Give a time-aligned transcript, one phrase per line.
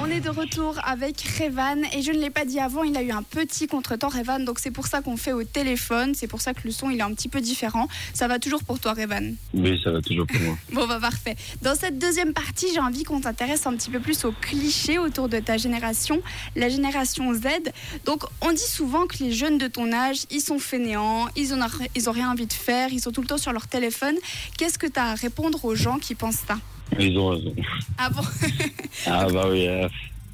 [0.00, 3.02] On est de retour avec Revan et je ne l'ai pas dit avant, il a
[3.02, 6.40] eu un petit contretemps Revan, donc c'est pour ça qu'on fait au téléphone, c'est pour
[6.40, 7.88] ça que le son il est un petit peu différent.
[8.12, 9.34] Ça va toujours pour toi Revan?
[9.52, 10.56] Oui, ça va toujours pour moi.
[10.72, 11.34] Bon bah parfait.
[11.62, 15.28] Dans cette deuxième partie, j'ai envie qu'on t'intéresse un petit peu plus aux clichés autour
[15.28, 16.20] de ta génération,
[16.54, 17.72] la génération Z.
[18.04, 21.58] Donc on dit souvent que les jeunes de ton âge, ils sont fainéants, ils ont,
[21.96, 24.14] ils ont rien envie de faire, ils sont tout le temps sur leur téléphone.
[24.56, 26.58] Qu'est-ce que tu as à répondre aux gens qui pensent ça?
[26.98, 27.54] Ils ont raison.
[27.98, 28.22] Ah bon?
[29.06, 29.66] Ah bah oui.
[29.68, 29.88] euh,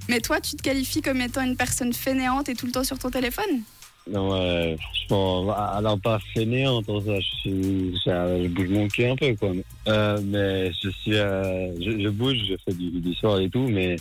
[0.09, 2.99] Mais toi, tu te qualifies comme étant une personne fainéante et tout le temps sur
[2.99, 3.63] ton téléphone?
[4.11, 9.05] Non, ouais, franchement, alors pas fainéant, dans ça, je, suis, ça, je bouge mon cul
[9.05, 9.53] un peu, quoi.
[9.89, 13.69] Euh, mais je suis, euh, je, je bouge, je fais du, du sport et tout,
[13.69, 13.97] mais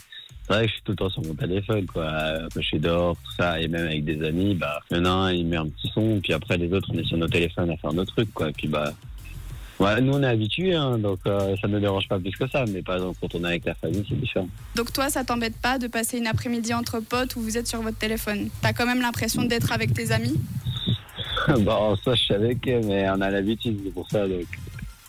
[0.47, 2.05] c'est vrai que je suis tout le temps sur mon téléphone, quoi.
[2.05, 5.05] Euh, je suis dehors, tout ça, et même avec des amis, bah, il y en
[5.05, 7.27] a un, il met un petit son, puis après les autres, on est sur nos
[7.27, 8.49] téléphones à faire nos trucs, quoi.
[8.49, 8.91] Et puis bah,
[9.79, 12.47] ouais, nous on est habitués, hein, donc euh, ça ne me dérange pas plus que
[12.49, 14.47] ça, mais par exemple, quand on est avec la famille, c'est différent.
[14.75, 17.81] Donc toi, ça t'embête pas de passer une après-midi entre potes où vous êtes sur
[17.81, 18.49] votre téléphone?
[18.61, 20.35] T'as quand même l'impression d'être avec tes amis?
[21.59, 24.45] Bon, ça, je suis avec eux, mais on a l'habitude, c'est pour ça, donc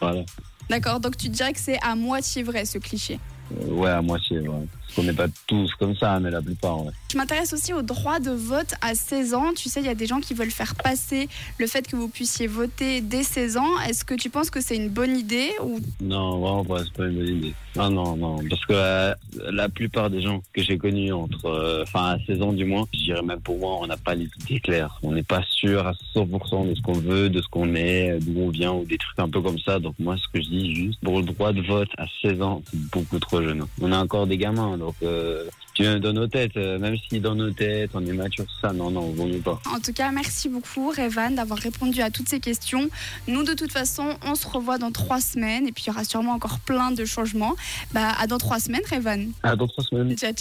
[0.01, 0.23] voilà.
[0.71, 3.19] D'accord, donc tu dirais que c'est à moitié vrai ce cliché?
[3.53, 4.67] Euh, ouais, à moitié, ouais.
[4.81, 6.93] Parce qu'on n'est pas tous comme ça, mais la plupart, ouais.
[7.13, 9.53] Je m'intéresse aussi au droit de vote à 16 ans.
[9.57, 12.09] Tu sais, il y a des gens qui veulent faire passer le fait que vous
[12.09, 13.81] puissiez voter dès 16 ans.
[13.89, 17.07] Est-ce que tu penses que c'est une bonne idée ou Non, vraiment pas, c'est pas
[17.07, 17.55] une bonne idée.
[17.77, 18.41] Non, non, non.
[18.49, 19.15] Parce que euh,
[19.53, 22.87] la plupart des gens que j'ai connus entre, euh, enfin, à 16 ans du moins,
[22.93, 24.99] je dirais même pour moi, on n'a pas les idées claires.
[25.03, 28.41] On n'est pas sûr à 100% de ce qu'on veut, de ce qu'on est, d'où
[28.41, 29.79] on vient, ou des trucs un peu comme ça.
[29.79, 32.63] Donc moi, ce que je dis juste, pour le droit de vote à 16 ans,
[32.71, 33.65] c'est beaucoup trop jeune.
[33.81, 37.21] On est encore des gamins, donc euh, tu viens dans nos têtes, euh, même si
[37.21, 39.61] dans nos têtes, on est mature, ça, non, non, on vaut mieux pas.
[39.75, 42.89] En tout cas, merci beaucoup, Revan, d'avoir répondu à toutes ces questions.
[43.29, 46.05] Nous, de toute façon, on se revoit dans trois semaines et puis il y aura
[46.05, 47.55] sûrement encore plein de changements.
[47.93, 49.29] Bah, à dans trois semaines, Revan.
[49.43, 50.17] À dans trois semaines.
[50.17, 50.39] Ciao, ciao.